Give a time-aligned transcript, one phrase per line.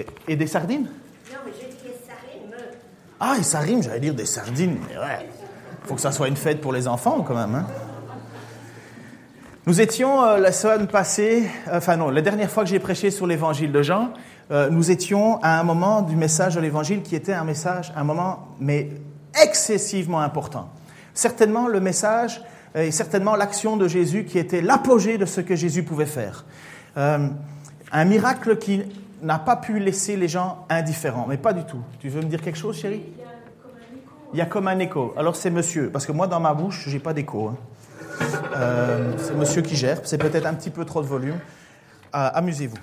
[0.00, 0.88] Et, et des sardines?
[1.30, 2.54] Non, mais j'ai dit ça rime.
[3.20, 4.78] Ah, et ça rime, j'allais dire des sardines.
[4.88, 5.28] Mais ouais,
[5.84, 7.54] faut que ça soit une fête pour les enfants quand même.
[7.54, 7.66] hein.
[9.66, 13.10] Nous étions euh, la semaine passée, euh, enfin non, la dernière fois que j'ai prêché
[13.10, 14.10] sur l'évangile de Jean,
[14.50, 18.02] euh, nous étions à un moment du message de l'évangile qui était un message, un
[18.02, 18.88] moment, mais
[19.40, 20.70] excessivement important.
[21.12, 22.42] Certainement le message
[22.74, 26.44] euh, et certainement l'action de Jésus qui était l'apogée de ce que Jésus pouvait faire.
[26.96, 28.82] Un miracle qui
[29.22, 31.82] n'a pas pu laisser les gens indifférents, mais pas du tout.
[31.98, 33.02] Tu veux me dire quelque chose, chérie?
[34.32, 35.12] Il y a comme un écho.
[35.16, 37.48] Alors c'est monsieur, parce que moi dans ma bouche, j'ai pas d'écho.
[37.48, 37.56] hein.
[38.54, 40.00] Euh, c'est monsieur qui gère.
[40.04, 41.38] C'est peut-être un petit peu trop de volume.
[42.14, 42.76] Euh, Amusez-vous.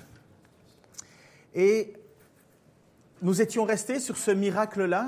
[1.56, 1.94] Et
[3.22, 5.08] nous étions restés sur ce miracle-là.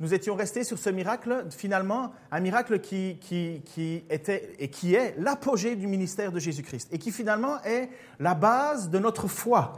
[0.00, 4.94] Nous étions restés sur ce miracle, finalement, un miracle qui, qui, qui était et qui
[4.94, 9.74] est l'apogée du ministère de Jésus-Christ et qui finalement est la base de notre foi.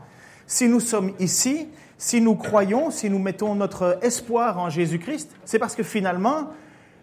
[0.47, 5.59] Si nous sommes ici, si nous croyons, si nous mettons notre espoir en Jésus-Christ, c'est
[5.59, 6.49] parce que finalement,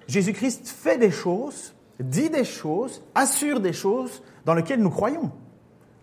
[0.07, 5.31] Jésus-Christ fait des choses, dit des choses, assure des choses dans lesquelles nous croyons.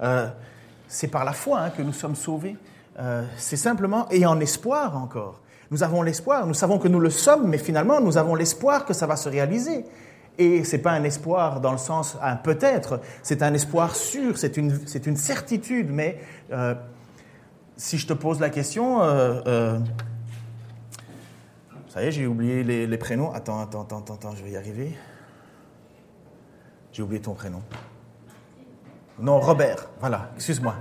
[0.01, 0.29] Euh,
[0.89, 2.57] c'est par la foi hein, que nous sommes sauvés.
[2.99, 5.43] Euh, c'est simplement et en espoir encore.
[5.71, 8.95] Nous avons l'espoir, nous savons que nous le sommes, mais finalement nous avons l'espoir que
[8.95, 9.85] ça va se réaliser.
[10.39, 14.57] Et c'est pas un espoir dans le sens un peut-être, c'est un espoir sûr, c'est
[14.57, 15.91] une, une certitude.
[15.91, 16.21] Mais
[16.53, 16.75] euh,
[17.77, 19.79] si je te pose la question, euh, euh,
[21.89, 23.33] ça y est, j'ai oublié les, prénoms.
[23.33, 24.97] Attends, attends, attends, attends, je vais y arriver.
[26.93, 27.63] J'ai oublié ton prénom.
[29.19, 29.89] Non, Robert.
[30.01, 30.75] Voilà, excuse-moi.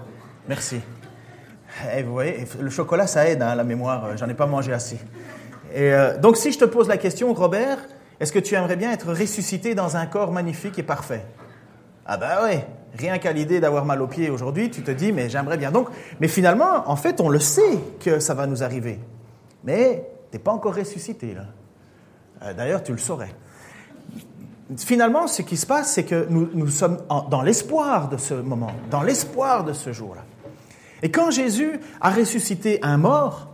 [0.47, 0.81] Merci.
[1.95, 4.05] Et vous voyez, le chocolat, ça aide hein, la mémoire.
[4.05, 4.99] euh, J'en ai pas mangé assez.
[5.73, 7.79] Et donc, si je te pose la question, Robert,
[8.21, 11.25] est-ce que tu aimerais bien être ressuscité dans un corps magnifique et parfait?
[12.05, 12.59] Ah ben oui.
[12.97, 15.71] Rien qu'à l'idée d'avoir mal aux pieds aujourd'hui, tu te dis, mais j'aimerais bien.
[15.71, 18.99] Donc, mais finalement, en fait, on le sait que ça va nous arriver.
[19.63, 21.45] Mais t'es pas encore ressuscité là.
[22.43, 23.33] Euh, D'ailleurs, tu le saurais.
[24.77, 26.97] Finalement, ce qui se passe, c'est que nous, sommes
[27.29, 30.23] dans l'espoir de ce moment, dans l'espoir de ce jour-là.
[31.03, 33.49] Et quand Jésus a ressuscité un mort,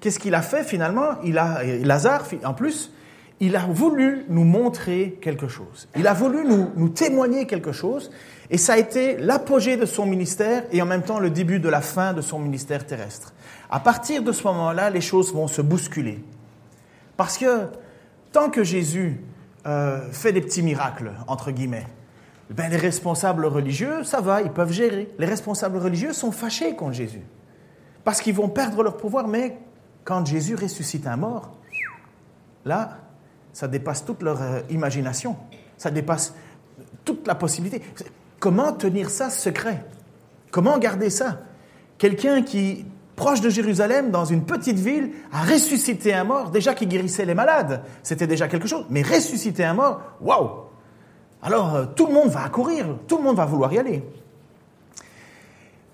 [0.00, 1.20] qu'est-ce qu'il a fait finalement?
[1.22, 2.92] Il a et Lazare, en plus,
[3.38, 5.88] il a voulu nous montrer quelque chose.
[5.96, 8.10] Il a voulu nous témoigner quelque chose,
[8.50, 11.68] et ça a été l'apogée de son ministère et en même temps le début de
[11.68, 13.34] la fin de son ministère terrestre.
[13.70, 16.22] À partir de ce moment-là, les choses vont se bousculer.
[17.16, 17.66] Parce que
[18.32, 19.20] tant que Jésus
[19.66, 21.86] euh, fait des petits miracles, entre guillemets,
[22.50, 25.12] ben, les responsables religieux, ça va, ils peuvent gérer.
[25.18, 27.22] Les responsables religieux sont fâchés contre Jésus.
[28.04, 29.58] Parce qu'ils vont perdre leur pouvoir, mais
[30.04, 31.50] quand Jésus ressuscite un mort,
[32.64, 32.98] là,
[33.52, 35.36] ça dépasse toute leur euh, imagination.
[35.76, 36.34] Ça dépasse
[37.04, 37.82] toute la possibilité.
[38.46, 39.84] Comment tenir ça secret?
[40.52, 41.40] Comment garder ça?
[41.98, 42.86] Quelqu'un qui,
[43.16, 47.34] proche de Jérusalem, dans une petite ville, a ressuscité un mort, déjà qui guérissait les
[47.34, 48.86] malades, c'était déjà quelque chose.
[48.88, 50.48] Mais ressusciter un mort, waouh
[51.42, 54.04] Alors euh, tout le monde va accourir, tout le monde va vouloir y aller.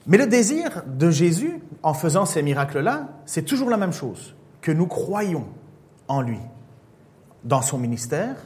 [0.06, 4.72] Mais le désir de Jésus, en faisant ces miracles-là, c'est toujours la même chose, que
[4.72, 5.46] nous croyons
[6.06, 6.40] en lui,
[7.44, 8.36] dans son ministère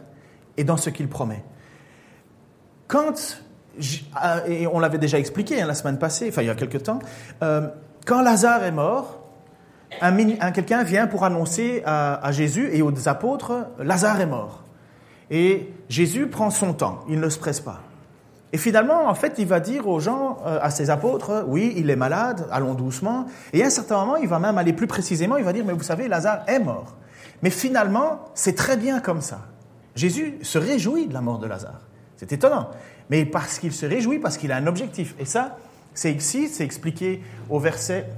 [0.56, 1.42] et dans ce qu'il promet.
[2.86, 3.42] Quand,
[4.48, 6.98] et on l'avait déjà expliqué hein, la semaine passée, enfin il y a quelque temps,
[7.42, 7.68] euh,
[8.06, 9.22] quand Lazare est mort,
[10.00, 14.62] un, quelqu'un vient pour annoncer à, à Jésus et aux apôtres, Lazare est mort.
[15.30, 17.80] Et Jésus prend son temps, il ne se presse pas.
[18.52, 21.90] Et finalement, en fait, il va dire aux gens, euh, à ses apôtres, oui, il
[21.90, 23.26] est malade, allons doucement.
[23.52, 25.72] Et à un certain moment, il va même aller plus précisément, il va dire, mais
[25.72, 26.94] vous savez, Lazare est mort.
[27.42, 29.40] Mais finalement, c'est très bien comme ça.
[29.94, 31.80] Jésus se réjouit de la mort de Lazare.
[32.16, 32.70] C'est étonnant.
[33.10, 35.14] Mais parce qu'il se réjouit, parce qu'il a un objectif.
[35.18, 35.58] Et ça,
[35.94, 38.08] c'est ici, c'est expliqué au verset.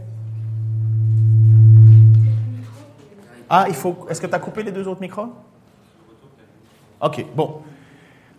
[3.50, 4.06] Ah, il faut.
[4.10, 5.28] Est-ce que tu as coupé les deux autres micros?
[7.00, 7.62] Ok, bon.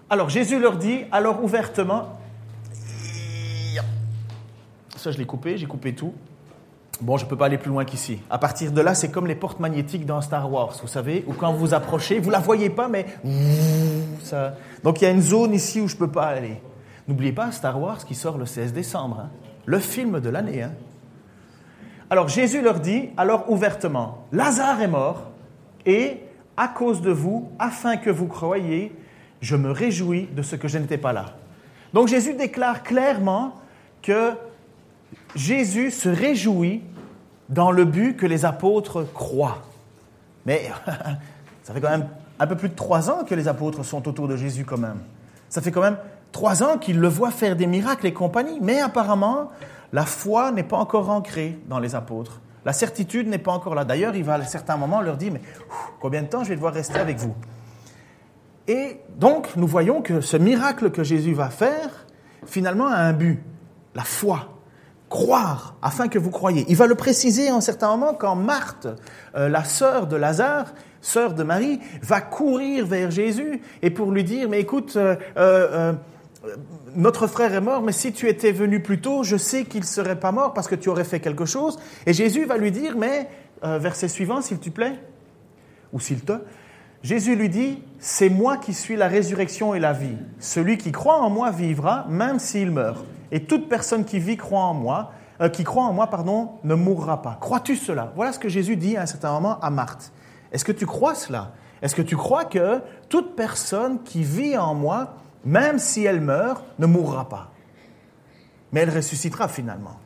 [0.10, 2.20] Alors Jésus leur dit, alors ouvertement,
[4.96, 6.14] ça je l'ai coupé, j'ai coupé tout.
[7.02, 8.20] Bon, je ne peux pas aller plus loin qu'ici.
[8.30, 11.34] À partir de là, c'est comme les portes magnétiques dans Star Wars, vous savez, où
[11.34, 13.06] quand vous approchez, vous la voyez pas, mais
[14.22, 14.56] ça.
[14.84, 16.62] Donc il y a une zone ici où je ne peux pas aller.
[17.08, 19.30] N'oubliez pas Star Wars qui sort le 16 décembre, hein.
[19.66, 20.64] le film de l'année.
[20.64, 20.74] hein.
[22.10, 25.30] Alors Jésus leur dit, alors ouvertement, Lazare est mort,
[25.86, 26.18] et
[26.58, 28.92] à cause de vous, afin que vous croyiez,
[29.40, 31.28] je me réjouis de ce que je n'étais pas là.
[31.94, 33.54] Donc Jésus déclare clairement
[34.02, 34.34] que
[35.36, 36.82] Jésus se réjouit
[37.50, 39.62] dans le but que les apôtres croient.
[40.46, 40.72] Mais
[41.64, 42.08] ça fait quand même
[42.40, 45.00] un peu plus de trois ans que les apôtres sont autour de Jésus quand même.
[45.50, 45.98] Ça fait quand même
[46.32, 48.60] trois ans qu'ils le voient faire des miracles et compagnie.
[48.62, 49.52] Mais apparemment,
[49.92, 52.40] la foi n'est pas encore ancrée dans les apôtres.
[52.66, 53.86] La certitude n'est pas encore là.
[53.86, 55.42] D'ailleurs, il va à certains moments leur dire, mais
[56.00, 57.36] combien de temps je vais devoir rester avec vous?
[58.68, 62.06] Et donc, nous voyons que ce miracle que Jésus va faire,
[62.46, 63.42] finalement, a un but,
[63.96, 64.59] la foi.
[65.10, 66.66] Croire, afin que vous croyiez.
[66.68, 68.88] Il va le préciser en certains moments quand Marthe,
[69.36, 74.24] euh, la sœur de Lazare, sœur de Marie, va courir vers Jésus et pour lui
[74.24, 75.94] dire, mais écoute, euh, euh,
[76.96, 79.86] notre frère est mort, mais si tu étais venu plus tôt, je sais qu'il ne
[79.86, 81.80] serait pas mort parce que tu aurais fait quelque chose.
[82.06, 83.28] Et Jésus va lui dire, mais,
[83.64, 84.94] verset suivant, s'il te plaît,
[85.92, 86.34] ou s'il te,
[87.02, 90.18] Jésus lui dit, c'est moi qui suis la résurrection et la vie.
[90.40, 93.06] Celui qui croit en moi vivra, même s'il meurt.
[93.32, 95.12] Et toute personne qui vit croit en moi,
[95.54, 97.38] qui croit en moi, pardon, ne mourra pas.
[97.40, 98.12] Crois-tu cela?
[98.16, 100.12] Voilà ce que Jésus dit à un certain moment à Marthe.
[100.52, 101.52] Est-ce que tu crois cela?
[101.82, 105.16] Est-ce que tu crois que toute personne qui vit en moi,
[105.46, 107.52] même si elle meurt, ne mourra pas?
[108.72, 109.98] Mais elle ressuscitera finalement.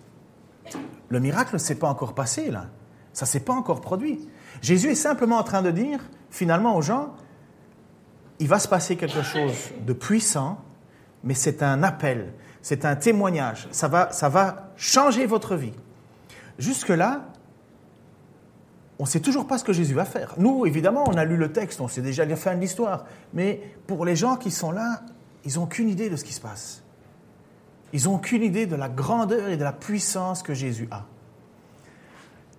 [1.10, 2.66] Le miracle ne s'est pas encore passé là.
[3.12, 4.28] Ça ne s'est pas encore produit.
[4.62, 6.00] Jésus est simplement en train de dire
[6.30, 7.14] finalement aux gens,
[8.40, 10.60] il va se passer quelque chose de puissant,
[11.24, 15.74] mais c'est un appel, c'est un témoignage, ça va, ça va changer votre vie.
[16.58, 17.26] Jusque-là,
[19.00, 20.34] on ne sait toujours pas ce que Jésus va faire.
[20.38, 23.06] Nous, évidemment, on a lu le texte, on sait déjà la fin de l'histoire.
[23.34, 25.02] Mais pour les gens qui sont là,
[25.44, 26.84] ils n'ont qu'une idée de ce qui se passe.
[27.92, 31.04] Ils n'ont qu'une idée de la grandeur et de la puissance que Jésus a.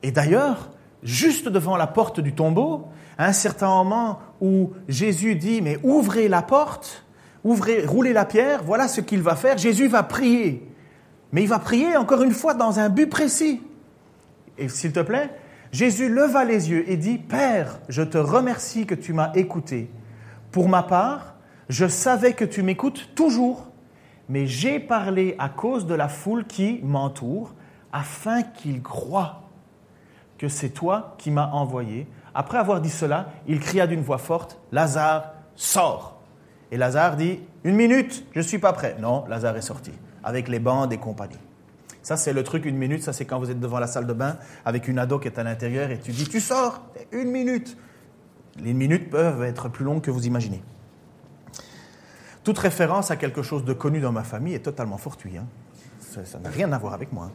[0.02, 0.70] Et d'ailleurs,
[1.02, 6.28] juste devant la porte du tombeau, à un certain moment où Jésus dit, mais ouvrez
[6.28, 7.03] la porte,
[7.44, 9.58] ouvrez, roulez la pierre, voilà ce qu'il va faire.
[9.58, 10.68] Jésus va prier.
[11.32, 13.62] Mais il va prier encore une fois dans un but précis.
[14.58, 15.30] Et s'il te plaît,
[15.72, 19.90] Jésus leva les yeux et dit, Père, je te remercie que tu m'as écouté.
[20.52, 21.34] Pour ma part,
[21.68, 23.66] je savais que tu m'écoutes toujours,
[24.28, 27.54] mais j'ai parlé à cause de la foule qui m'entoure,
[27.92, 29.42] afin qu'ils croient
[30.38, 32.06] que c'est toi qui m'as envoyé.
[32.34, 36.13] Après avoir dit cela, il cria d'une voix forte, Lazare, sors.
[36.74, 38.96] Et Lazare dit, une minute, je ne suis pas prêt.
[38.98, 39.92] Non, Lazare est sorti,
[40.24, 41.38] avec les bandes et compagnie.
[42.02, 43.00] Ça, c'est le truc, une minute.
[43.00, 45.38] Ça, c'est quand vous êtes devant la salle de bain avec une ado qui est
[45.38, 46.82] à l'intérieur et tu dis, tu sors,
[47.12, 47.76] une minute.
[48.58, 50.64] Les minutes peuvent être plus longues que vous imaginez.
[52.42, 55.36] Toute référence à quelque chose de connu dans ma famille est totalement fortuite.
[55.38, 55.46] Hein.
[56.24, 57.26] Ça n'a rien à voir avec moi.
[57.26, 57.32] Hein.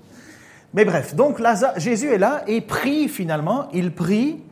[0.74, 1.42] Mais bref, donc
[1.78, 4.44] Jésus est là et prie finalement, il prie,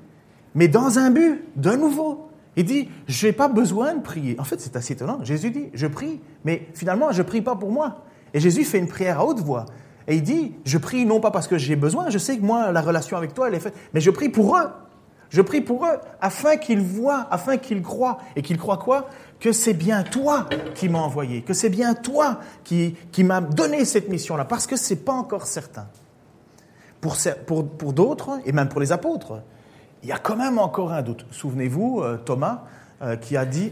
[0.56, 2.27] mais dans un but, de nouveau.
[2.58, 4.36] Il dit, je n'ai pas besoin de prier.
[4.40, 5.20] En fait, c'est assez étonnant.
[5.24, 8.04] Jésus dit, je prie, mais finalement, je ne prie pas pour moi.
[8.34, 9.66] Et Jésus fait une prière à haute voix.
[10.08, 12.72] Et il dit, je prie non pas parce que j'ai besoin, je sais que moi,
[12.72, 14.70] la relation avec toi, elle est faite, mais je prie pour eux.
[15.30, 18.18] Je prie pour eux afin qu'ils voient, afin qu'ils croient.
[18.36, 19.08] Et qu'ils croient quoi?
[19.40, 23.86] Que c'est bien toi qui m'as envoyé, que c'est bien toi qui, qui m'as donné
[23.86, 25.88] cette mission-là, parce que ce n'est pas encore certain.
[27.02, 29.44] Pour, pour, pour d'autres, et même pour les apôtres,
[30.04, 31.26] il y a quand même encore un doute.
[31.32, 32.64] Souvenez-vous, euh, Thomas,
[33.02, 33.72] euh, qui a dit,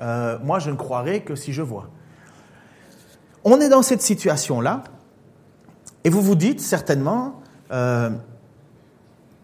[0.00, 1.88] euh, moi je ne croirai que si je vois.
[3.44, 4.84] On est dans cette situation-là,
[6.04, 7.40] et vous vous dites certainement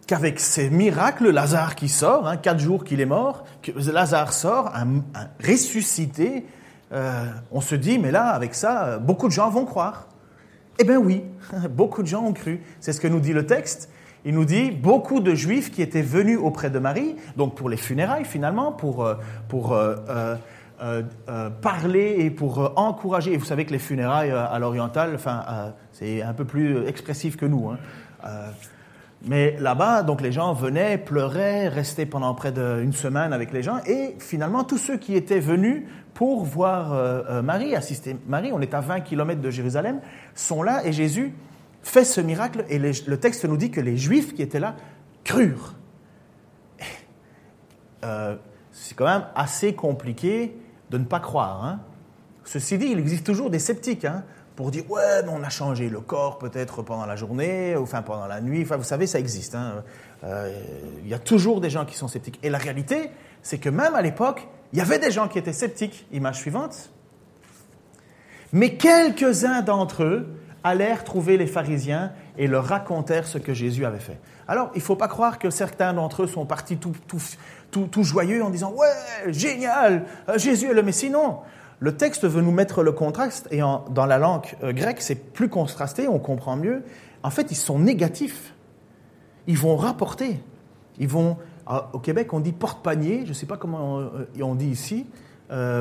[0.06, 4.72] qu'avec ces miracles, Lazare qui sort, hein, quatre jours qu'il est mort, que Lazare sort,
[5.42, 6.44] ressuscité,
[6.92, 10.08] on se dit, mais là, avec ça, beaucoup de gens vont croire.
[10.78, 11.24] Eh bien oui,
[11.70, 12.62] beaucoup de gens ont cru.
[12.80, 13.90] C'est ce que nous dit le texte.
[14.24, 17.76] Il nous dit beaucoup de juifs qui étaient venus auprès de Marie, donc pour les
[17.76, 19.14] funérailles finalement, pour, euh,
[19.48, 19.96] pour euh,
[20.82, 23.32] euh, parler et pour encourager.
[23.32, 27.46] Et vous savez que les funérailles à l'oriental, enfin, c'est un peu plus expressif que
[27.46, 27.68] nous.
[27.68, 27.78] Hein.
[29.24, 33.78] mais là-bas, donc les gens venaient, pleuraient, restaient pendant près d'une semaine avec les gens.
[33.86, 35.84] Et finalement, tous ceux qui étaient venus
[36.14, 40.00] pour voir Marie, assister Marie, on est à 20 km de Jérusalem,
[40.34, 41.32] sont là et Jésus
[41.82, 42.64] fait ce miracle.
[42.68, 44.76] Et le texte nous dit que les Juifs qui étaient là
[45.24, 45.74] crurent.
[48.72, 50.56] c'est quand même assez compliqué
[50.90, 51.64] de ne pas croire.
[51.64, 51.80] Hein.
[52.44, 54.24] Ceci dit, il existe toujours des sceptiques hein,
[54.56, 58.02] pour dire ouais, mais on a changé le corps peut-être pendant la journée, ou enfin
[58.02, 58.62] pendant la nuit.
[58.62, 59.54] Enfin, vous savez, ça existe.
[59.54, 59.84] Hein.
[60.24, 60.50] Euh,
[61.02, 62.38] il y a toujours des gens qui sont sceptiques.
[62.42, 63.10] Et la réalité,
[63.42, 66.06] c'est que même à l'époque, il y avait des gens qui étaient sceptiques.
[66.10, 66.90] Image suivante.
[68.52, 70.26] Mais quelques-uns d'entre eux
[70.64, 74.18] allèrent trouver les pharisiens et leur racontèrent ce que Jésus avait fait.
[74.46, 78.50] Alors, il ne faut pas croire que certains d'entre eux sont partis tout, joyeux en
[78.50, 81.10] disant Ouais, génial, euh, Jésus est le Messie.
[81.10, 81.40] Non.
[81.80, 85.48] Le texte veut nous mettre le contraste, et dans la langue euh, grecque, c'est plus
[85.48, 86.82] contrasté, on comprend mieux.
[87.22, 88.54] En fait, ils sont négatifs.
[89.46, 90.40] Ils vont rapporter.
[90.98, 91.36] Ils vont.
[91.66, 95.06] Ah, au Québec, on dit porte-panier, je ne sais pas comment euh, on, dit ici,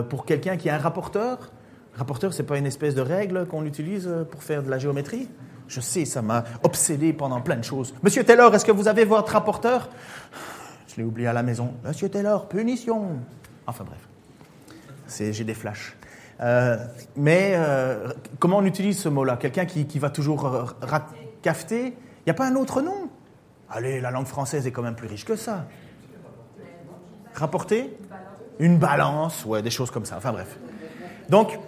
[0.10, 1.51] pour quelqu'un qui est un rapporteur.
[1.98, 5.27] Rapporteur, ce n'est pas une espèce de règle qu'on utilise pour faire de la géométrie?
[5.68, 7.94] Je sais, ça m'a obsédé pendant plein de choses.
[8.04, 9.89] Monsieur Taylor, est-ce que vous avez votre rapporteur?
[10.88, 11.74] Je l'ai oublié à la maison.
[11.84, 13.18] Monsieur Taylor, punition.
[13.66, 14.00] Enfin bref,
[15.08, 15.98] c'est, j'ai des flashs.
[16.39, 16.77] Euh,
[17.16, 19.38] mais euh, comment on utilise ce mot-là?
[19.38, 20.66] Quelqu'un qui, qui, va toujours euh,
[21.42, 23.10] cafeter Il n'y a pas un autre nom?
[23.70, 25.66] Allez, la langue française est quand même plus riche que ça.
[27.34, 27.98] Rapporter?
[28.60, 30.18] Une balance, ouais, des choses comme ça.
[30.18, 30.58] Enfin bref.
[31.30, 31.60] Donc,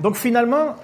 [0.00, 0.74] donc finalement,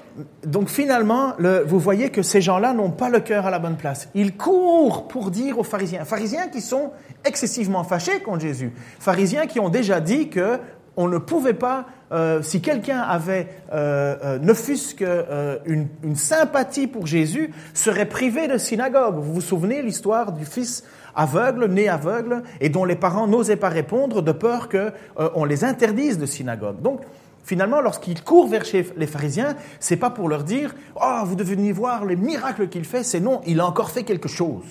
[0.45, 3.77] donc finalement le, vous voyez que ces gens-là n'ont pas le cœur à la bonne
[3.77, 4.09] place.
[4.15, 6.91] Ils courent pour dire aux pharisiens, pharisiens qui sont
[7.25, 10.59] excessivement fâchés contre Jésus, pharisiens qui ont déjà dit que
[10.97, 16.87] on ne pouvait pas, euh, si quelqu'un avait euh, euh, ne fût-ce qu'une une sympathie
[16.87, 19.17] pour Jésus, serait privé de synagogue.
[19.17, 20.85] Vous vous souvenez l'histoire du fils
[21.17, 26.19] aveugle, né aveugle, et dont les parents n'osaient pas répondre de peur qu'on les interdise
[26.19, 26.81] de synagogue.
[26.81, 27.01] Donc,
[27.45, 28.65] finalement, lorsqu'il court vers
[28.97, 33.05] les pharisiens, c'est pas pour leur dire Oh, vous devez voir les miracles qu'il fait,
[33.05, 34.65] c'est non, il a encore fait quelque chose.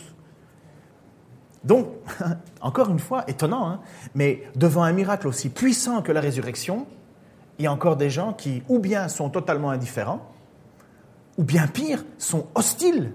[1.64, 1.88] Donc,
[2.62, 3.80] encore une fois, étonnant, hein,
[4.16, 6.86] mais devant un miracle aussi puissant que la résurrection,
[7.60, 10.30] il y a encore des gens qui, ou bien sont totalement indifférents,
[11.38, 13.14] ou bien pire, sont hostiles.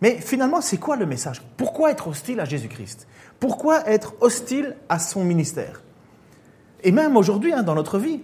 [0.00, 1.42] Mais finalement, c'est quoi le message?
[1.56, 3.06] Pourquoi être hostile à Jésus-Christ?
[3.38, 5.82] Pourquoi être hostile à son ministère?
[6.82, 8.22] Et même aujourd'hui, hein, dans notre vie,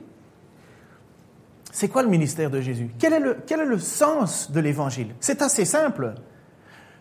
[1.70, 2.90] c'est quoi le ministère de Jésus?
[2.98, 5.14] Quel est, le, quel est le sens de l'évangile?
[5.20, 6.14] C'est assez simple.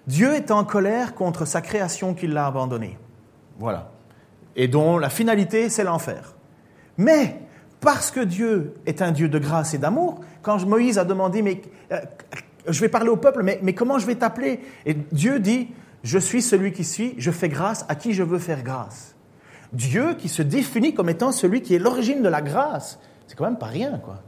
[0.08, 2.98] Dieu est en colère contre sa création qu'il l'a abandonnée.
[3.60, 3.92] Voilà.
[4.56, 6.36] Et dont la finalité, c'est l'enfer.
[6.98, 7.42] Mais,
[7.80, 12.00] parce que Dieu est un Dieu de grâce et d'amour, quand Moïse a demandé, euh,
[12.68, 14.62] je vais parler au peuple, mais, mais comment je vais t'appeler?
[14.86, 15.70] Et Dieu dit,
[16.04, 19.16] je suis celui qui suis, je fais grâce à qui je veux faire grâce.
[19.74, 23.46] Dieu qui se définit comme étant celui qui est l'origine de la grâce, c'est quand
[23.46, 24.24] même pas rien, quoi.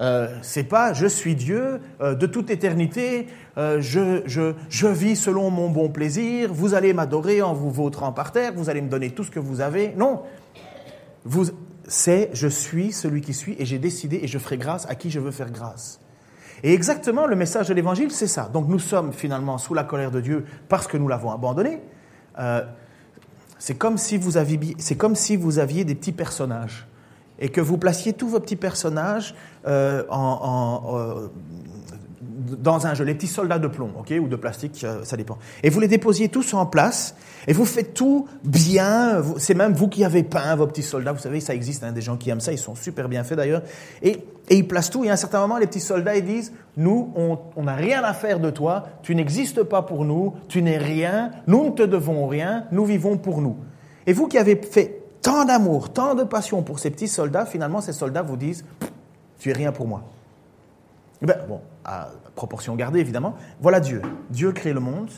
[0.00, 3.26] Euh, c'est pas je suis Dieu euh, de toute éternité,
[3.56, 8.12] euh, je, je, je, vis selon mon bon plaisir, vous allez m'adorer en vous vautrant
[8.12, 9.94] par terre, vous allez me donner tout ce que vous avez.
[9.96, 10.22] Non,
[11.24, 11.46] vous,
[11.88, 15.10] c'est je suis celui qui suis et j'ai décidé et je ferai grâce à qui
[15.10, 15.98] je veux faire grâce.
[16.62, 18.48] Et exactement le message de l'évangile, c'est ça.
[18.52, 21.80] Donc nous sommes finalement sous la colère de Dieu parce que nous l'avons abandonné.
[23.58, 24.20] C'est comme si
[24.96, 26.86] comme si vous aviez des petits personnages
[27.38, 29.34] et que vous placiez tous vos petits personnages
[29.66, 31.28] euh, euh,
[32.56, 35.38] dans un jeu, les petits soldats de plomb, ok, ou de plastique, euh, ça dépend.
[35.62, 37.14] Et vous les déposiez tous en place,
[37.46, 39.22] et vous faites tout bien.
[39.38, 41.12] C'est même vous qui avez peint vos petits soldats.
[41.12, 43.36] Vous savez, ça existe, hein, des gens qui aiment ça, ils sont super bien faits
[43.36, 43.62] d'ailleurs.
[44.02, 45.04] Et, et ils placent tout.
[45.04, 48.14] Et à un certain moment, les petits soldats, ils disent Nous, on n'a rien à
[48.14, 48.84] faire de toi.
[49.02, 50.34] Tu n'existes pas pour nous.
[50.48, 51.30] Tu n'es rien.
[51.46, 52.64] Nous ne te devons rien.
[52.72, 53.58] Nous vivons pour nous.
[54.06, 57.80] Et vous qui avez fait tant d'amour, tant de passion pour ces petits soldats, finalement,
[57.80, 58.64] ces soldats vous disent
[59.38, 60.04] Tu es rien pour moi.
[61.22, 64.02] Eh ben, bon, à proportion gardée évidemment, voilà Dieu.
[64.30, 65.10] Dieu crée le monde,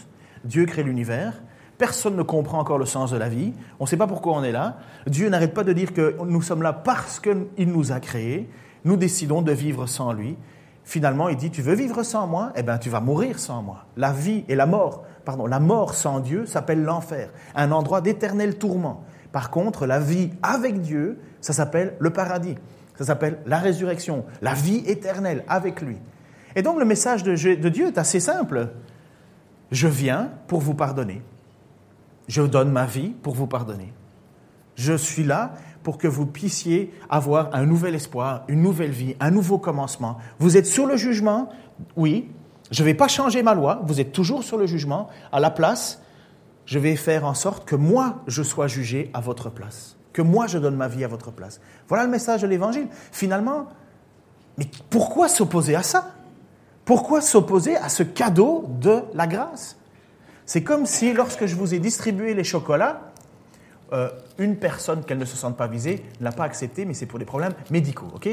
[0.45, 1.42] Dieu crée l'univers.
[1.76, 3.54] Personne ne comprend encore le sens de la vie.
[3.78, 4.76] On ne sait pas pourquoi on est là.
[5.07, 8.50] Dieu n'arrête pas de dire que nous sommes là parce qu'il nous a créés.
[8.85, 10.37] Nous décidons de vivre sans lui.
[10.85, 12.52] Finalement, il dit, tu veux vivre sans moi?
[12.57, 13.85] Eh bien, tu vas mourir sans moi.
[13.97, 18.59] La vie et la mort, pardon, la mort sans Dieu s'appelle l'enfer, un endroit d'éternel
[18.59, 19.04] tourment.
[19.32, 22.56] Par contre, la vie avec Dieu, ça s'appelle le paradis.
[22.96, 25.96] Ça s'appelle la résurrection, la vie éternelle avec lui.
[26.54, 27.34] Et donc le message de,
[27.68, 28.68] Dieu est assez simple.
[29.70, 31.22] Je viens pour vous pardonner.
[32.28, 33.92] Je donne ma vie pour vous pardonner.
[34.75, 39.30] Je suis là pour que vous puissiez avoir un nouvel espoir, une nouvelle vie, un
[39.30, 40.18] nouveau commencement.
[40.38, 41.49] Vous êtes sur le jugement,
[41.96, 42.30] oui.
[42.70, 45.08] Je ne vais pas changer ma loi, vous êtes toujours sur le jugement.
[45.32, 46.02] À la place,
[46.70, 49.96] je vais faire en sorte que moi, je sois jugé à votre place.
[50.12, 51.60] Que moi, je donne ma vie à votre place.
[51.88, 52.86] Voilà le message de l'Évangile.
[53.10, 53.66] Finalement,
[54.56, 56.14] mais pourquoi s'opposer à ça?
[56.84, 59.78] Pourquoi s'opposer à ce cadeau de la grâce?
[60.46, 63.00] C'est comme si, lorsque je vous ai distribué les chocolats,
[63.92, 64.08] euh,
[64.38, 67.18] une personne, qu'elle ne se sente pas visée, ne l'a pas accepté, mais c'est pour
[67.18, 68.28] des problèmes médicaux, ok?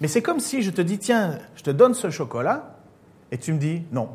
[0.00, 2.76] Mais c'est comme si je te dis, tiens, je te donne ce chocolat,
[3.32, 4.10] et tu me dis non.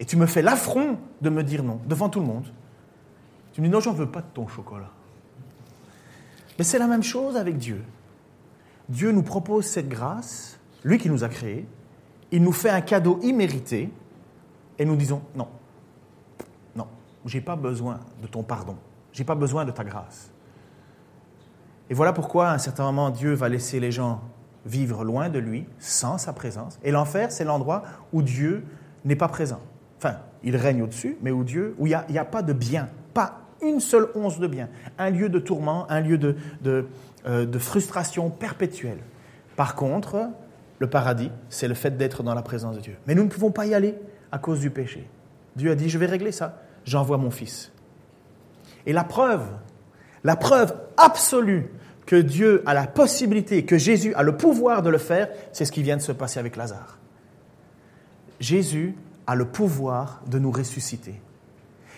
[0.00, 2.46] Et tu me fais l'affront de me dire non, devant tout le monde.
[3.54, 4.90] Tu me dis, non, j'en veux pas de ton chocolat.
[6.58, 7.82] Mais c'est la même chose avec Dieu.
[8.88, 11.66] Dieu nous propose cette grâce, lui qui nous a créés,
[12.32, 13.90] il nous fait un cadeau immérité
[14.78, 15.48] et nous disons non,
[16.74, 16.86] non,
[17.24, 18.76] j'ai pas besoin de ton pardon,
[19.12, 20.30] j'ai pas besoin de ta grâce.
[21.88, 24.20] Et voilà pourquoi à un certain moment Dieu va laisser les gens
[24.66, 26.78] vivre loin de lui, sans sa présence.
[26.82, 27.82] Et l'enfer, c'est l'endroit
[28.12, 28.64] où Dieu
[29.04, 29.60] n'est pas présent.
[29.98, 33.43] Enfin, il règne au-dessus, mais où Dieu, où il n'y a, pas de bien, pas
[33.68, 34.68] une seule once de bien.
[34.98, 36.86] Un lieu de tourment, un lieu de, de,
[37.26, 38.98] euh, de frustration perpétuelle.
[39.56, 40.28] Par contre,
[40.78, 42.96] le paradis, c'est le fait d'être dans la présence de Dieu.
[43.06, 43.94] Mais nous ne pouvons pas y aller
[44.32, 45.08] à cause du péché.
[45.56, 46.62] Dieu a dit, je vais régler ça.
[46.84, 47.72] J'envoie mon fils.
[48.86, 49.46] Et la preuve,
[50.24, 51.70] la preuve absolue
[52.06, 55.72] que Dieu a la possibilité, que Jésus a le pouvoir de le faire, c'est ce
[55.72, 56.98] qui vient de se passer avec Lazare.
[58.40, 58.94] Jésus
[59.26, 61.14] a le pouvoir de nous ressusciter.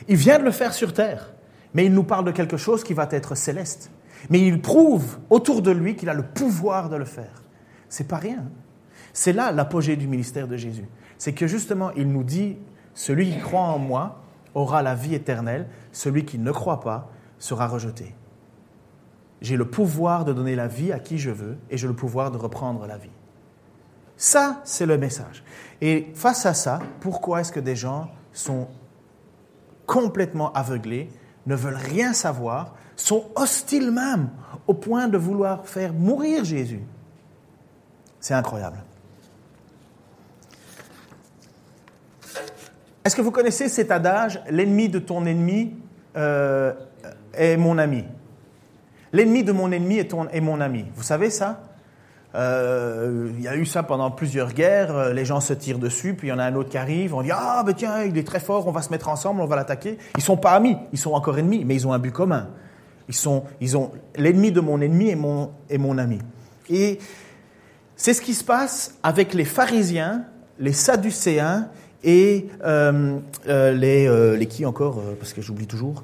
[0.07, 1.33] Il vient de le faire sur terre,
[1.75, 3.91] mais il nous parle de quelque chose qui va être céleste.
[4.31, 7.43] Mais il prouve autour de lui qu'il a le pouvoir de le faire.
[7.89, 8.45] C'est pas rien.
[9.13, 10.89] C'est là l'apogée du ministère de Jésus.
[11.19, 12.59] C'est que justement, il nous dit
[12.95, 14.23] celui qui croit en moi
[14.55, 18.15] aura la vie éternelle, celui qui ne croit pas sera rejeté.
[19.43, 22.31] J'ai le pouvoir de donner la vie à qui je veux et j'ai le pouvoir
[22.31, 23.11] de reprendre la vie.
[24.17, 25.45] Ça, c'est le message.
[25.83, 28.69] Et face à ça, pourquoi est-ce que des gens sont
[29.85, 31.11] complètement aveuglés,
[31.47, 34.31] ne veulent rien savoir, sont hostiles même
[34.67, 36.83] au point de vouloir faire mourir Jésus
[38.21, 38.79] C'est incroyable.
[43.05, 45.75] Est-ce que vous connaissez cet adage, l'ennemi de ton ennemi
[46.17, 46.73] euh,
[47.35, 48.05] est mon ami
[49.13, 50.87] L'ennemi de mon ennemi est, mon ami.
[50.95, 51.66] Vous savez ça?
[52.37, 54.95] Euh, il y a eu ça pendant plusieurs guerres.
[54.95, 57.15] Euh, les gens se tirent dessus, puis il y en a un autre qui arrive.
[57.15, 59.47] On dit ah ben tiens, il est très fort, on va se mettre ensemble, on
[59.47, 59.97] va l'attaquer.
[60.17, 62.49] Ils sont pas amis, ils sont encore ennemis, mais ils ont un but commun.
[63.09, 66.19] Ils sont, ils ont l'ennemi de mon ennemi et mon mon ami.
[66.69, 66.99] Et
[67.95, 70.25] c'est ce qui se passe avec les pharisiens,
[70.59, 71.69] les sadducéens
[72.05, 76.03] et euh, les, les qui encore parce que j'oublie toujours.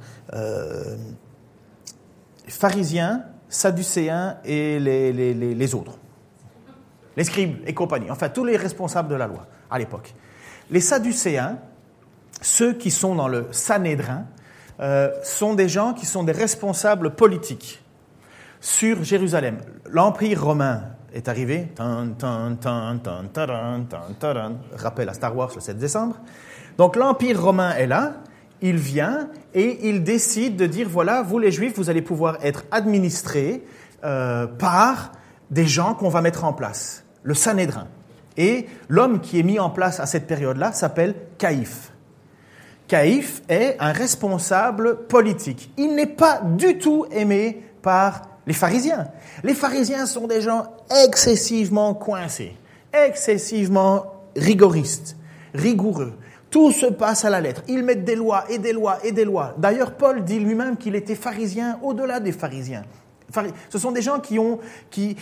[2.46, 5.98] pharisiens, sadducéens et les, les, les autres
[7.16, 10.14] les scribes et compagnie, enfin tous les responsables de la loi à l'époque.
[10.71, 11.59] Les Sadducéens,
[12.40, 14.25] ceux qui sont dans le Sanhédrin,
[14.81, 17.83] euh, sont des gens qui sont des responsables politiques
[18.61, 19.59] sur Jérusalem.
[19.90, 21.69] L'Empire romain est arrivé,
[24.76, 26.16] rappel à Star Wars le 7 décembre.
[26.78, 28.14] Donc l'Empire romain est là,
[28.62, 32.64] il vient et il décide de dire, voilà, vous les Juifs, vous allez pouvoir être
[32.70, 33.64] administrés
[34.05, 35.12] euh, par
[35.51, 37.88] des gens qu'on va mettre en place, le Sanhédrin.
[38.37, 41.92] Et l'homme qui est mis en place à cette période-là s'appelle Caïphe.
[42.88, 45.70] Caïphe est un responsable politique.
[45.76, 49.08] Il n'est pas du tout aimé par les pharisiens.
[49.44, 50.66] Les pharisiens sont des gens
[51.04, 52.56] excessivement coincés,
[52.92, 54.06] excessivement
[54.37, 55.16] rigoristes,
[55.54, 56.14] rigoureux.
[56.50, 57.62] Tout se passe à la lettre.
[57.68, 59.54] Ils mettent des lois et des lois et des lois.
[59.56, 62.85] D'ailleurs, Paul dit lui-même qu'il était pharisien au-delà des pharisiens.
[63.70, 64.58] Ce sont des gens qui ont,
[64.90, 65.16] qui,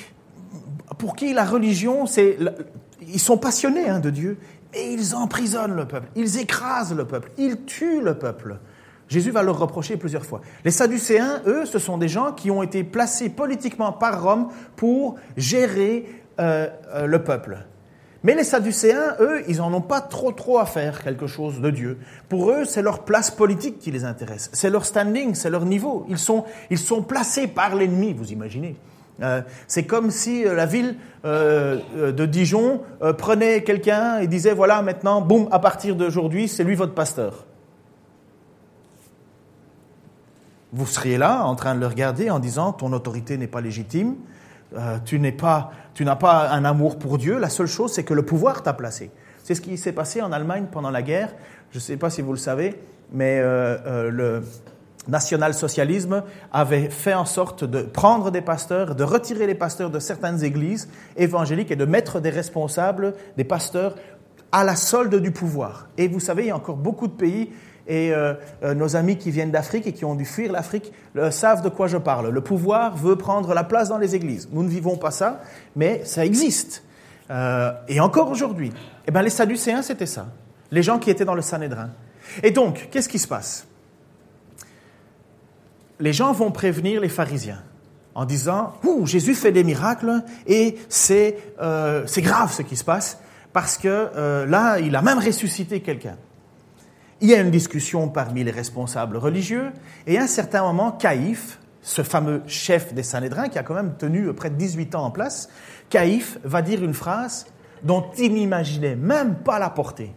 [0.99, 2.37] pour qui la religion, c'est,
[3.01, 4.39] ils sont passionnés hein, de Dieu,
[4.75, 8.59] et ils emprisonnent le peuple, ils écrasent le peuple, ils tuent le peuple.
[9.09, 10.41] Jésus va leur reprocher plusieurs fois.
[10.65, 15.17] Les Sadducéens, eux, ce sont des gens qui ont été placés politiquement par Rome pour
[15.37, 16.07] gérer
[16.39, 17.59] euh, euh, le peuple.
[18.23, 21.71] Mais les Sadducéens, eux, ils n'en ont pas trop trop à faire quelque chose de
[21.71, 21.99] Dieu.
[22.29, 24.49] Pour eux, c'est leur place politique qui les intéresse.
[24.53, 26.07] C'est leur standing, c'est leur niveau.
[26.09, 28.77] Ils sont, ils sont placés par l'ennemi, vous imaginez.
[29.23, 32.83] Euh, c'est comme si euh, la ville euh, de Dijon
[33.19, 37.45] prenait quelqu'un et disait, voilà, maintenant, boum, à partir d'aujourd'hui, c'est lui votre pasteur.
[40.73, 44.15] Vous seriez là en train de le regarder en disant, ton autorité n'est pas légitime,
[45.05, 48.15] tu n'es pas, tu n'as pas un amour pour Dieu, la seule chose, c'est que
[48.15, 49.11] le pouvoir t'a placé.
[49.43, 51.35] C'est ce qui s'est passé en Allemagne pendant la guerre.
[51.73, 52.81] Je ne sais pas si vous le savez,
[53.13, 54.43] mais le,
[55.09, 60.45] national-socialisme avait fait en sorte de prendre des pasteurs, de retirer les pasteurs de certaines
[60.45, 63.95] églises évangéliques et de mettre des responsables, des pasteurs,
[64.53, 65.89] à la solde du pouvoir.
[65.97, 67.51] Et vous savez, il y a encore beaucoup de pays,
[67.91, 71.31] et euh, euh, nos amis qui viennent d'Afrique et qui ont dû fuir l'Afrique euh,
[71.31, 72.29] savent de quoi je parle.
[72.29, 74.49] Le pouvoir veut prendre la place dans les églises.
[74.53, 75.43] Nous ne vivons pas ça,
[75.77, 76.85] mais ça existe.
[77.89, 78.73] et encore aujourd'hui.
[79.07, 80.27] Eh bien, les Sadducéens, c'était ça.
[80.71, 81.91] Les gens qui étaient dans le Sanhédrin.
[82.43, 83.67] Et donc, qu'est-ce qui se passe?
[86.01, 87.63] Les gens vont prévenir les pharisiens
[88.15, 93.19] en disant Ouh, Jésus fait des miracles et c'est euh, grave ce qui se passe
[93.53, 96.17] parce que euh, là, il a même ressuscité quelqu'un.
[97.21, 99.73] Il y a une discussion parmi les responsables religieux
[100.07, 103.95] et à un certain moment, Caïphe, ce fameux chef des Sanhédrins qui a quand même
[103.97, 105.49] tenu près de 18 ans en place,
[105.91, 107.47] Caïphe va dire une phrase
[107.83, 110.13] dont il n'imaginait même pas la portée.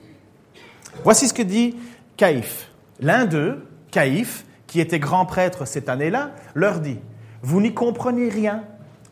[1.04, 1.76] Voici ce que dit
[2.18, 2.70] Caïphe.
[3.00, 6.98] L'un d'eux, Caïphe, qui était grand prêtre cette année-là, leur dit,
[7.44, 8.64] vous n'y comprenez rien,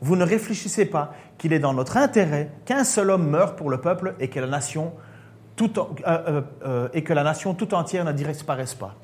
[0.02, 3.80] vous ne réfléchissez pas qu'il est dans notre intérêt qu'un seul homme meure pour le
[3.80, 4.92] peuple et que la nation
[5.56, 8.96] tout, euh, euh, euh, et que la nation entière ne disparaisse pas.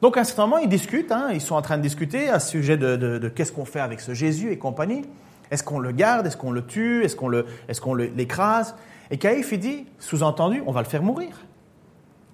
[0.00, 2.40] Donc à un certain moment, ils discutent, hein, ils sont en train de discuter à
[2.40, 5.04] ce sujet de, qu'est-ce qu'on fait avec ce Jésus et compagnie.
[5.50, 6.26] Est-ce qu'on le garde?
[6.26, 7.04] Est-ce qu'on le tue?
[7.04, 8.74] Est-ce qu'on l'écrase?
[9.10, 11.36] Et Caïphe, il dit, sous-entendu, on va le faire mourir.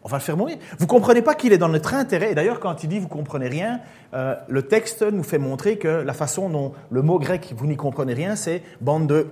[0.07, 0.57] On va le faire mourir.
[0.79, 2.31] Vous comprenez pas qu'il est dans notre intérêt.
[2.31, 3.81] Et d'ailleurs, quand il dit vous comprenez rien,
[4.15, 7.75] euh, le texte nous fait montrer que la façon dont le mot grec vous n'y
[7.75, 9.27] comprenez rien, c'est bande de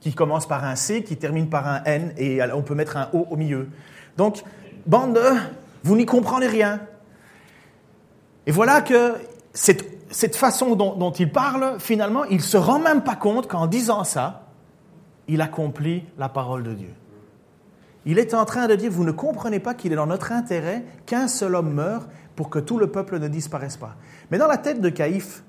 [0.00, 3.08] qui commence par un C, qui termine par un N, et on peut mettre un
[3.12, 3.68] O au milieu.
[4.16, 4.44] Donc,
[4.86, 5.22] bande de
[5.82, 6.78] vous n'y comprenez rien.
[8.46, 9.14] Et voilà que
[9.52, 14.46] cette, façon dont, il parle, finalement, il se rend même pas compte qu'en disant ça,
[15.26, 16.94] il accomplit la parole de Dieu.
[18.06, 20.84] Il est en train de dire, vous ne comprenez pas qu'il est dans notre intérêt
[21.06, 23.96] qu'un seul homme meure pour que tout le peuple ne disparaisse pas.
[24.30, 25.42] Mais dans la tête de Caïphe,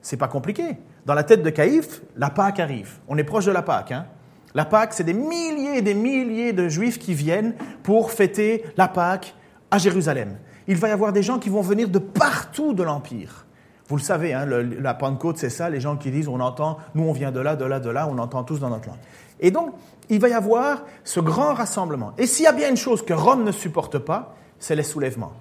[0.00, 0.78] c'est pas compliqué.
[1.04, 2.98] Dans la tête de Caïphe, la Pâque arrive.
[3.08, 3.92] On est proche de la Pâque.
[3.92, 4.06] Hein?
[4.54, 8.88] La Pâque, c'est des milliers et des milliers de Juifs qui viennent pour fêter la
[8.88, 9.34] Pâque
[9.70, 10.36] à Jérusalem.
[10.66, 13.46] Il va y avoir des gens qui vont venir de partout de l'Empire.
[13.90, 17.02] Vous le savez, hein, la Pentecôte, c'est ça, les gens qui disent, on entend, nous
[17.02, 19.00] on vient de là, de là, de là, on entend tous dans notre langue.
[19.40, 19.74] Et donc,
[20.08, 22.12] il va y avoir ce grand rassemblement.
[22.16, 25.32] Et s'il y a bien une chose que Rome ne supporte pas, c'est les soulèvements.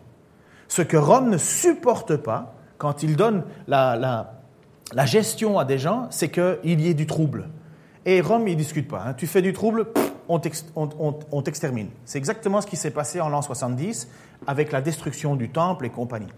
[0.67, 3.95] Ce que Rome ne supporte pas, quand il donne la,
[4.93, 7.49] la, gestion à des gens, c'est qu'il y ait du trouble.
[8.07, 9.03] Et Rome, il ne discute pas.
[9.05, 9.13] Hein.
[9.13, 9.85] Tu fais du trouble,
[10.27, 10.39] on
[11.43, 11.89] t'extermine.
[12.03, 14.09] C'est exactement ce qui s'est passé en l'an 70
[14.47, 16.29] avec la destruction du temple et compagnie.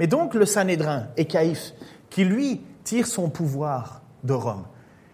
[0.00, 1.74] Mais donc le Sanhédrin et Caïphe,
[2.08, 4.64] qui lui tire son pouvoir de Rome,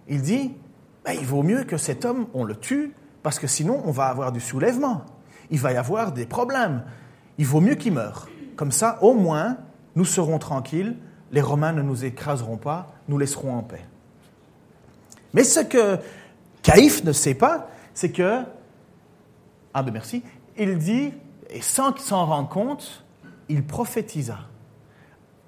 [0.06, 0.54] il dit,
[1.04, 2.94] ben, il vaut mieux que cet homme, on le tue,
[3.24, 5.02] parce que sinon on va avoir du soulèvement.
[5.50, 6.84] Il va y avoir des problèmes.
[7.36, 8.28] Il vaut mieux qu'il meure.
[8.54, 9.58] Comme ça, au moins,
[9.96, 10.96] nous serons tranquilles,
[11.32, 13.84] les Romains ne nous écraseront pas, nous laisserons en paix.
[15.34, 15.98] Mais ce que
[16.62, 18.44] Caïphe ne sait pas, c'est que,
[19.74, 20.22] ah ben merci,
[20.56, 21.12] il dit,
[21.50, 23.04] et sans qu'il s'en rende compte,
[23.48, 24.38] il prophétisa.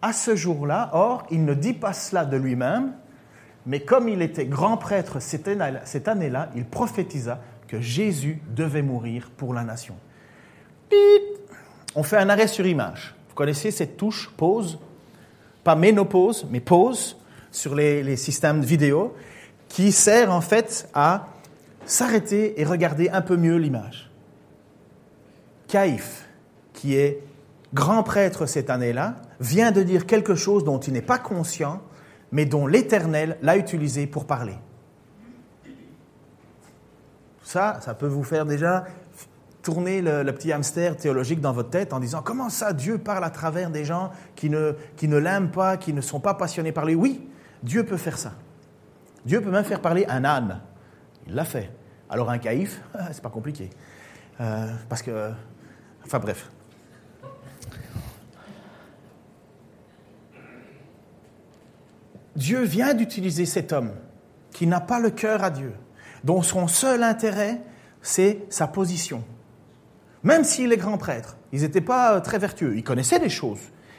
[0.01, 2.93] À ce jour-là, or, il ne dit pas cela de lui-même,
[3.67, 9.53] mais comme il était grand prêtre cette année-là, il prophétisa que Jésus devait mourir pour
[9.53, 9.95] la nation.
[11.95, 13.15] On fait un arrêt sur image.
[13.29, 14.79] Vous connaissez cette touche pause?
[15.65, 17.17] Pas ménopause, mais pause
[17.51, 19.15] sur les, systèmes vidéo
[19.69, 21.27] qui sert en fait à
[21.85, 24.11] s'arrêter et regarder un peu mieux l'image.
[25.67, 26.27] Caïphe,
[26.73, 27.21] qui est
[27.75, 31.81] grand prêtre cette année-là, vient de dire quelque chose dont il n'est pas conscient
[32.33, 34.57] mais dont l'Éternel l'a utilisé pour parler.
[37.43, 38.85] Ça, ça peut vous faire déjà
[39.63, 43.31] tourner le, petit hamster théologique dans votre tête en disant comment ça Dieu parle à
[43.31, 46.85] travers des gens qui ne, qui ne l'aiment pas, qui ne sont pas passionnés par
[46.85, 46.95] lui?
[46.95, 47.29] Oui,
[47.63, 48.33] Dieu peut faire ça.
[49.25, 50.61] Dieu peut même faire parler un âne.
[51.27, 51.71] Il l'a fait.
[52.11, 52.81] Alors un caïf,
[53.13, 53.71] c'est pas compliqué.
[54.41, 55.31] Euh, parce que,
[56.05, 56.51] enfin bref,
[62.39, 63.91] Dieu vient d'utiliser cet homme
[64.53, 65.73] qui n'a pas le cœur à Dieu,
[66.23, 67.61] dont son seul intérêt,
[68.01, 69.25] c'est sa position.
[70.23, 73.59] Même s'il est grand prêtre, ils n'étaient pas très vertueux, ils connaissaient des choses,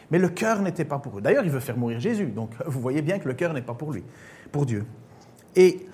[0.09, 1.21] mais le cœur n'était pas pour eux.
[1.21, 3.73] D'ailleurs, il veut faire mourir Jésus, donc vous voyez bien que le cœur n'est pas
[3.73, 4.05] pour lui,
[4.53, 4.85] pour Dieu.
[5.57, 5.85] Et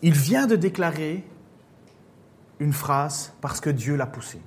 [0.00, 1.22] il vient de déclarer
[2.60, 4.40] une phrase parce que Dieu l'a poussé.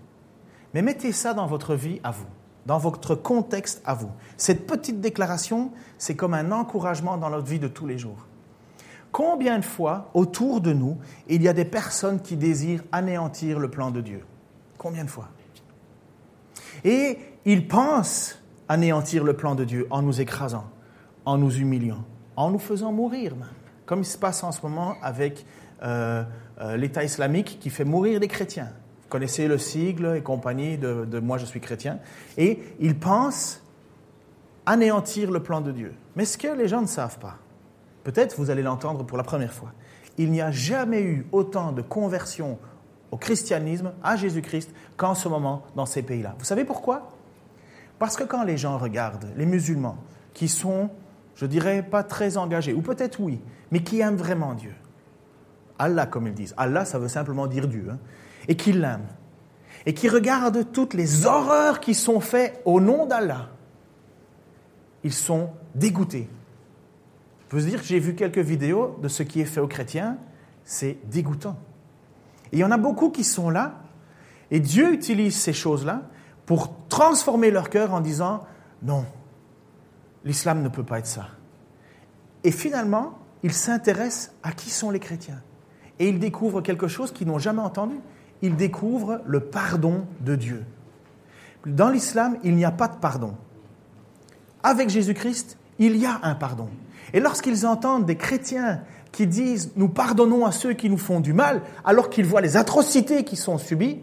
[0.73, 2.25] Mais mettez ça dans votre vie à vous
[2.65, 4.09] dans votre contexte à vous.
[4.37, 8.25] Cette petite déclaration, c'est comme un encouragement dans notre vie de tous les jours.
[9.11, 10.97] Combien de fois, autour de nous,
[11.27, 14.25] il y a des personnes qui désirent anéantir le plan de Dieu?
[14.77, 15.29] Combien de fois?
[16.83, 20.65] Et ils pensent anéantir le plan de Dieu en nous écrasant,
[21.23, 22.03] en nous humiliant,
[22.35, 23.33] en nous faisant mourir
[23.85, 25.45] comme il se passe en ce moment avec
[25.83, 26.23] euh,
[26.59, 28.71] euh, l'État islamique qui fait mourir des chrétiens
[29.15, 31.99] connaissez le sigle et compagnie de, Moi je suis chrétien.
[32.37, 33.61] Et ils pensent
[34.65, 35.93] anéantir le plan de Dieu.
[36.17, 37.37] Mais ce que les gens ne savent pas,
[38.03, 39.71] peut-être vous allez l'entendre pour la première fois,
[40.17, 42.59] il n'y a jamais eu autant de conversions
[43.11, 46.35] au christianisme, à Jésus-Christ, qu'en ce moment dans ces pays-là.
[46.37, 47.09] Vous savez pourquoi?
[47.97, 49.97] Parce que quand les gens regardent les musulmans,
[50.33, 50.89] qui sont,
[51.35, 53.39] je dirais, pas très engagés, ou peut-être oui,
[53.71, 54.73] mais qui aiment vraiment Dieu,
[55.79, 57.97] Allah comme ils disent, Allah ça veut simplement dire Dieu, hein
[58.47, 59.07] et qui l'aiment
[59.85, 63.49] et qui regardent toutes les horreurs qui sont faites au nom d'Allah,
[65.03, 66.27] ils sont dégoûtés.
[67.51, 70.17] Je veux dire que j'ai vu quelques vidéos de ce qui est fait aux chrétiens,
[70.63, 71.57] c'est dégoûtant.
[72.51, 73.83] Et il y en a beaucoup qui sont là,
[74.49, 76.03] et Dieu utilise ces choses-là
[76.45, 78.43] pour transformer leur cœur en disant
[78.81, 79.05] non,
[80.23, 81.27] l'islam ne peut pas être ça.
[82.43, 85.41] Et finalement, ils s'intéressent à qui sont les chrétiens.
[85.99, 87.95] Et ils découvrent quelque chose qu'ils n'ont jamais entendu
[88.45, 90.63] ils découvrent le pardon de Dieu.
[91.65, 93.33] Dans l'islam, il n'y a pas de pardon.
[94.61, 96.69] Avec Jésus-Christ, il y a un pardon.
[97.13, 98.81] Et lorsqu'ils entendent des chrétiens
[99.11, 102.55] qui disent nous pardonnons à ceux qui nous font du mal, alors qu'ils voient les
[102.55, 103.99] atrocités qui sont subies,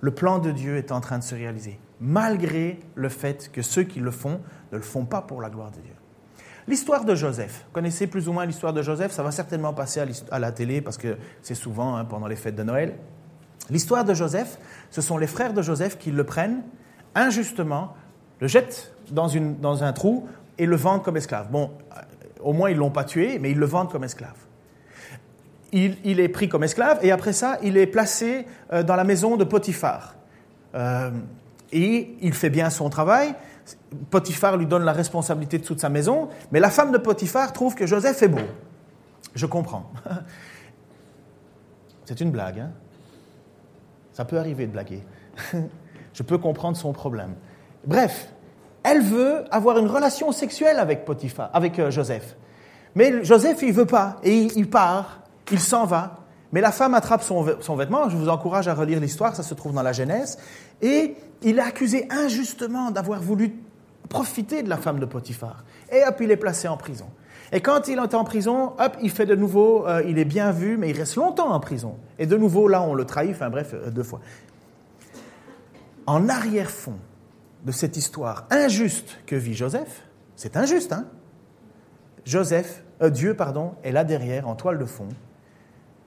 [0.00, 3.82] le plan de Dieu est en train de se réaliser, malgré le fait que ceux
[3.82, 4.40] qui le font
[4.72, 5.94] ne le font pas pour la gloire de Dieu.
[6.66, 10.02] L'histoire de Joseph, vous connaissez plus ou moins l'histoire de Joseph, ça va certainement passer
[10.30, 12.94] à la télé parce que c'est souvent hein, pendant les fêtes de Noël.
[13.70, 14.58] L'histoire de Joseph,
[14.90, 16.62] ce sont les frères de Joseph qui le prennent
[17.14, 17.94] injustement,
[18.40, 20.26] le jettent dans, un trou
[20.58, 21.50] et le vendent comme esclave.
[21.50, 22.00] Bon, euh,
[22.40, 24.36] au moins ils ne l'ont pas tué, mais ils le vendent comme esclave.
[25.72, 29.36] Il, est pris comme esclave et après ça, il est placé euh, dans la maison
[29.36, 30.14] de Potiphar.
[30.76, 31.10] Euh,
[31.72, 33.34] et il fait bien son travail.
[34.10, 37.74] Potiphar lui donne la responsabilité de toute sa maison, mais la femme de Potiphar trouve
[37.74, 38.46] que Joseph est beau.
[39.34, 39.90] Je comprends.
[42.04, 42.70] C'est une blague, hein
[44.12, 45.02] Ça peut arriver de blaguer.
[46.12, 47.34] Je peux comprendre son problème.
[47.86, 48.28] Bref,
[48.82, 52.36] elle veut avoir une relation sexuelle avec Potiphar, avec euh, Joseph.
[52.94, 56.18] Mais Joseph, il veut pas, et il, part, il s'en va.
[56.52, 59.54] Mais la femme attrape son, son, vêtement, je vous encourage à relire l'histoire, ça se
[59.54, 60.38] trouve dans la Genèse,
[60.82, 63.54] et il est accusé injustement d'avoir voulu
[64.08, 65.64] profiter de la femme de Potiphar.
[65.90, 67.06] Et hop, il est placé en prison.
[67.52, 70.50] Et quand il est en prison, hop, il fait de nouveau, euh, il est bien
[70.50, 71.96] vu, mais il reste longtemps en prison.
[72.18, 74.20] Et de nouveau, là, on le trahit, enfin bref, euh, deux fois.
[76.06, 76.96] En arrière-fond,
[77.64, 80.02] de cette histoire injuste que vit Joseph,
[80.36, 81.06] c'est injuste, hein
[82.24, 85.08] Joseph, euh, Dieu, pardon, est là derrière, en toile de fond,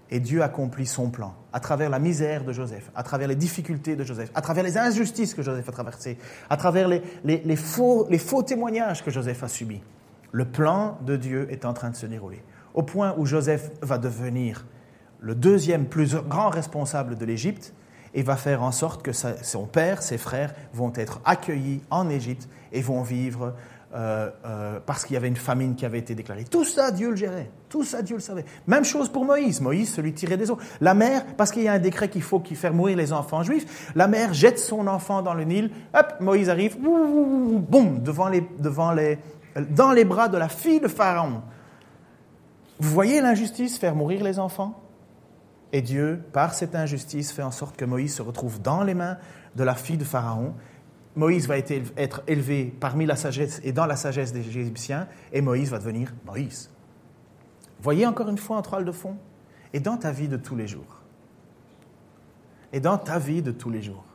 [0.09, 3.95] et Dieu accomplit son plan à travers la misère de Joseph, à travers les difficultés
[3.95, 6.17] de Joseph, à travers les injustices que Joseph a traversées,
[6.49, 9.81] à travers les, faux, les faux témoignages que Joseph a subis.
[10.31, 12.43] Le plan de Dieu est en train de se dérouler,
[12.73, 14.65] au point où Joseph va devenir
[15.19, 17.73] le deuxième plus grand responsable de l'Égypte,
[18.13, 22.49] et va faire en sorte que son père, ses frères vont être accueillis en Égypte
[22.71, 23.53] et vont vivre
[23.95, 26.43] euh, euh, parce qu'il y avait une famine qui avait été déclarée.
[26.43, 27.49] Tout ça, Dieu le gérait.
[27.69, 28.43] Tout ça, Dieu le savait.
[28.67, 29.61] Même chose pour Moïse.
[29.61, 30.57] Moïse se lui tirait des eaux.
[30.81, 33.43] La mère, parce qu'il y a un décret qu'il faut qu'il fasse mourir les enfants
[33.43, 35.71] juifs, la mère jette son enfant dans le Nil.
[35.93, 39.19] Hop, Moïse arrive, boum, devant les, devant les,
[39.69, 41.41] dans les bras de la fille de Pharaon.
[42.79, 44.79] Vous voyez l'injustice, faire mourir les enfants?
[45.71, 49.17] Et Dieu, par cette injustice, fait en sorte que Moïse se retrouve dans les mains
[49.55, 50.53] de la fille de Pharaon.
[51.17, 55.71] Moïse va être élevé parmi la sagesse et dans la sagesse des Égyptiens, et Moïse
[55.71, 56.69] va devenir Moïse.
[57.81, 59.17] Voyez encore une fois un toile de fond
[59.73, 61.01] Et dans ta vie de tous les jours,
[62.71, 64.05] et dans ta vie de tous les jours,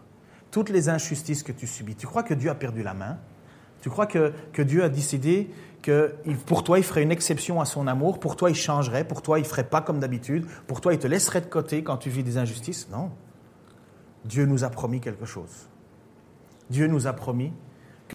[0.53, 3.19] toutes les injustices que tu subis, tu crois que Dieu a perdu la main?
[3.81, 5.51] Tu crois que, que Dieu a décidé
[5.83, 6.15] que
[6.47, 9.41] pour toi, il ferait une exception à son amour, pour toi, il changerait, pour toi,
[9.41, 12.23] il ferait pas comme d'habitude, pour toi, il te laisserait de côté quand tu vis
[12.23, 12.89] des injustices?
[12.93, 13.11] Non.
[14.25, 15.69] Dieu nous a promis quelque chose.
[16.73, 17.53] Dieu nous a promis